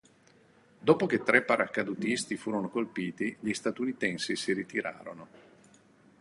Dopo 0.79 1.05
che 1.05 1.21
tre 1.21 1.43
paracadutisti 1.43 2.35
furono 2.35 2.69
colpiti, 2.69 3.37
gli 3.39 3.53
statunitensi 3.53 4.35
si 4.35 4.51
ritirarono. 4.51 5.27